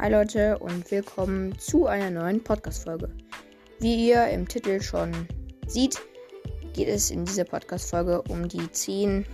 [0.00, 3.10] Hi Leute und willkommen zu einer neuen Podcast-Folge.
[3.80, 5.10] Wie ihr im Titel schon
[5.66, 6.00] seht,
[6.72, 9.26] geht es in dieser Podcast-Folge um die 10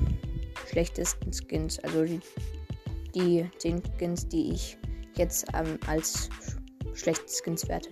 [0.66, 1.78] schlechtesten Skins.
[1.80, 2.20] Also die,
[3.14, 4.78] die 10 Skins, die ich
[5.16, 6.30] jetzt ähm, als
[6.94, 7.90] schlechte Skins werte.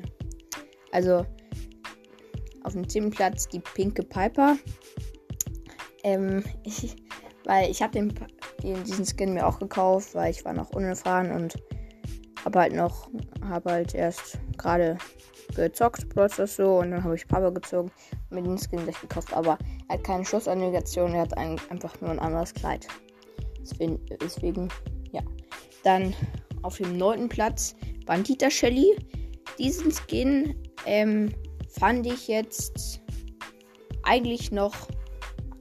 [0.93, 1.27] Also
[2.65, 3.11] auf dem 10.
[3.11, 4.57] Platz die pinke Piper.
[6.05, 6.97] Ähm, ich,
[7.45, 8.15] weil ich habe den,
[8.63, 11.55] diesen Skin mir auch gekauft, weil ich war noch unerfahren und
[12.45, 13.09] habe halt noch,
[13.45, 14.99] habe halt erst gerade
[15.55, 17.91] gezockt, Brawlstars so, und dann habe ich Papa gezogen
[18.33, 19.33] mir den Skin gleich gekauft.
[19.33, 22.89] Aber er hat keine Schussanimation, er hat ein, einfach nur ein anderes Kleid.
[23.61, 24.69] Deswegen, deswegen,
[25.13, 25.23] ja.
[25.85, 26.15] Dann
[26.63, 27.75] auf dem neunten Platz
[28.07, 28.97] Bandita Shelly.
[29.59, 31.33] Diesen Skin ähm,
[31.69, 33.01] fand ich jetzt
[34.03, 34.75] eigentlich noch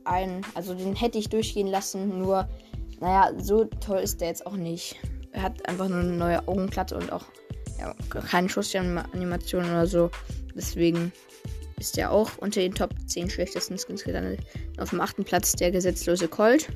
[0.06, 2.48] ein, also den hätte ich durchgehen lassen, nur,
[3.00, 5.00] naja, so toll ist der jetzt auch nicht.
[5.34, 7.26] Er hat einfach nur eine neue Augenplatte und auch
[7.80, 10.12] ja, keine Schussanimation oder so.
[10.56, 11.12] Deswegen
[11.80, 14.42] ist er auch unter den Top 10 schlechtesten Skins gelandet.
[14.78, 16.70] Auf dem achten Platz der gesetzlose Colt.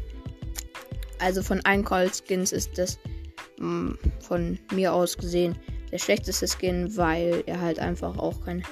[1.19, 2.99] Also von allen Colt-Skins ist das
[3.59, 5.55] mh, mm, von mir aus gesehen
[5.91, 8.63] der schlechteste Skin, weil er halt einfach auch kein.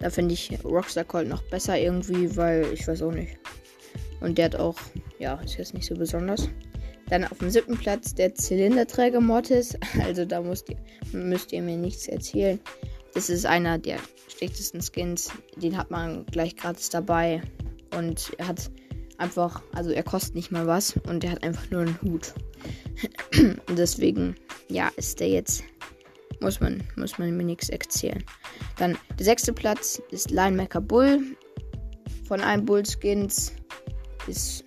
[0.00, 3.38] Da finde ich Rockstar Colt noch besser irgendwie, weil ich weiß auch nicht.
[4.20, 4.76] Und der hat auch,
[5.18, 6.48] ja, ist jetzt nicht so besonders.
[7.12, 9.76] Dann auf dem siebten Platz der Zylinderträger Mortis.
[10.02, 10.78] Also da müsst ihr,
[11.12, 12.58] müsst ihr mir nichts erzählen.
[13.12, 13.98] Das ist einer der
[14.34, 15.30] schlechtesten Skins.
[15.56, 17.42] Den hat man gleich gratis dabei.
[17.94, 18.70] Und er hat
[19.18, 20.94] einfach, also er kostet nicht mal was.
[21.06, 22.32] Und er hat einfach nur einen Hut.
[23.68, 24.34] und deswegen,
[24.70, 25.64] ja, ist der jetzt.
[26.40, 28.24] Muss man, muss man mir nichts erzählen.
[28.78, 31.20] Dann der sechste Platz ist Linemaker Bull.
[32.26, 33.52] Von allen Bull-Skins
[34.26, 34.64] ist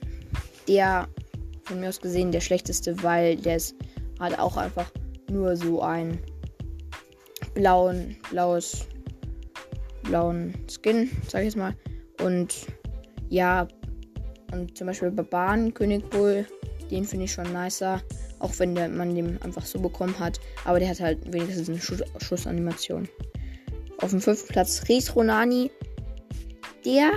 [0.67, 1.07] der
[1.65, 3.75] von mir aus gesehen der schlechteste, weil der ist,
[4.19, 4.91] hat auch einfach
[5.29, 6.19] nur so ein
[7.53, 8.87] blauen, blaues,
[10.03, 11.75] blauen Skin, sag ich jetzt mal.
[12.21, 12.67] Und
[13.29, 13.67] ja,
[14.51, 16.45] und zum Beispiel Barbaren König Bull,
[16.91, 18.01] den finde ich schon nicer.
[18.39, 20.39] Auch wenn der, man den einfach so bekommen hat.
[20.65, 23.07] Aber der hat halt wenigstens eine Schuss, Schussanimation.
[23.99, 25.71] Auf dem fünften Platz Ries Ronani.
[26.85, 27.11] Der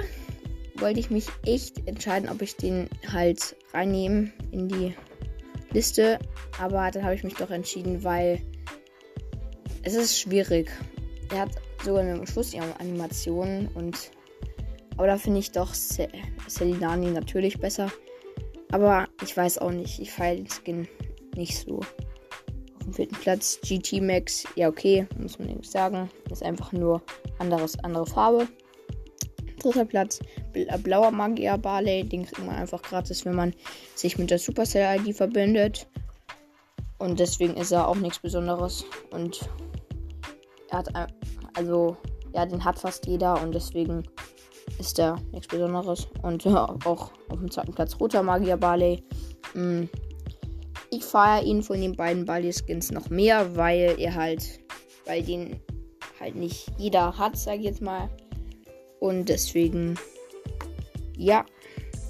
[0.81, 4.95] wollte ich mich echt entscheiden, ob ich den halt reinnehmen in die
[5.73, 6.19] Liste.
[6.61, 8.41] Aber dann habe ich mich doch entschieden, weil
[9.83, 10.71] es ist schwierig.
[11.33, 11.51] Er hat
[11.85, 14.11] sogar eine Schussanimation und
[14.97, 17.91] aber da finde ich doch Selinani natürlich besser.
[18.73, 20.01] Aber ich weiß auch nicht.
[20.01, 20.89] Ich feiere den Skin
[21.37, 21.79] nicht so.
[21.79, 24.45] Auf dem vierten Platz GT Max.
[24.57, 26.11] Ja, okay, muss man nicht sagen.
[26.31, 27.01] Ist einfach nur
[27.39, 28.49] anderes, andere Farbe.
[29.59, 30.21] Dritter Platz,
[30.55, 32.05] äh, blauer Magier Barley.
[32.05, 33.55] Den kriegt man einfach gratis, wenn man
[33.95, 35.87] sich mit der Supercell-ID verbindet.
[36.99, 38.85] Und deswegen ist er auch nichts Besonderes.
[39.11, 39.41] Und
[40.71, 40.89] er hat,
[41.55, 41.97] also,
[42.35, 44.03] ja, den hat fast jeder und deswegen
[44.79, 46.09] ist er nichts Besonderes.
[46.23, 49.03] Und ja, auch auf dem zweiten Platz roter Magier Barley.
[49.53, 49.89] Hm.
[50.91, 54.61] Ich feiere ihn von den beiden Barley-Skins noch mehr, weil er halt,
[55.05, 55.61] weil den
[56.19, 58.09] halt nicht jeder hat, sag ich jetzt mal.
[59.01, 59.99] Und deswegen,
[61.17, 61.45] ja.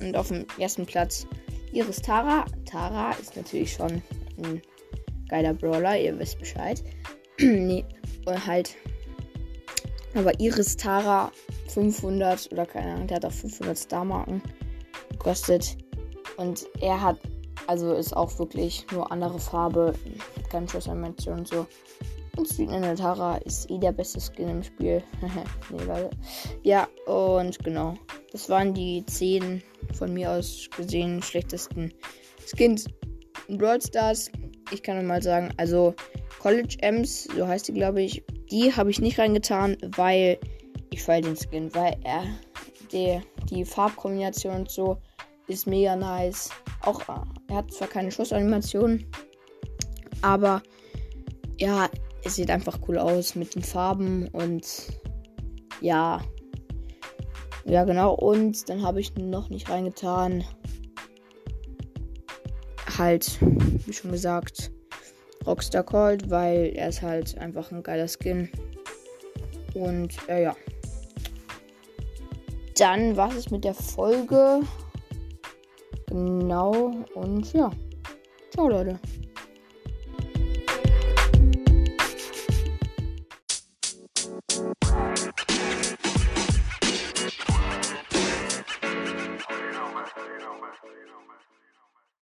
[0.00, 1.26] Und auf dem ersten Platz
[1.72, 2.44] Iris Tara.
[2.64, 4.02] Tara ist natürlich schon
[4.42, 4.62] ein
[5.28, 6.82] geiler Brawler, ihr wisst Bescheid.
[7.40, 7.84] nee,
[8.26, 8.76] halt.
[10.14, 11.30] Aber Iris Tara
[11.68, 14.42] 500 oder keine Ahnung, der hat auch 500 Star-Marken
[15.10, 15.76] gekostet.
[16.36, 17.18] Und er hat,
[17.66, 19.94] also ist auch wirklich nur andere Farbe,
[20.50, 21.66] keine Schussanimation und so.
[22.38, 25.02] Und Street Ninja Tara ist eh der beste Skin im Spiel.
[25.70, 26.10] nee, Leute.
[26.62, 27.94] Ja, und genau.
[28.30, 29.60] Das waren die 10
[29.94, 31.92] von mir aus gesehen schlechtesten
[32.46, 32.86] Skins
[33.48, 34.30] in Brawl Stars.
[34.70, 35.96] Ich kann mal sagen, also
[36.38, 38.22] College Ems, so heißt die, glaube ich,
[38.52, 40.38] die habe ich nicht reingetan, weil
[40.90, 42.22] ich feiere den Skin, weil er
[42.92, 43.20] der,
[43.50, 44.98] die Farbkombination und so
[45.48, 46.50] ist mega nice.
[46.82, 47.02] Auch
[47.48, 49.04] er hat zwar keine Schussanimation,
[50.22, 50.62] aber
[51.58, 51.88] ja,
[52.24, 54.66] es sieht einfach cool aus mit den Farben und
[55.80, 56.20] ja.
[57.64, 58.14] Ja, genau.
[58.14, 60.44] Und dann habe ich noch nicht reingetan.
[62.96, 63.38] Halt,
[63.86, 64.72] wie schon gesagt,
[65.46, 68.50] Rockstar Cold, weil er ist halt einfach ein geiler Skin.
[69.74, 70.56] Und äh, ja.
[72.76, 74.60] Dann war es mit der Folge.
[76.06, 76.92] Genau.
[77.14, 77.70] Und ja.
[78.50, 78.98] Ciao, Leute.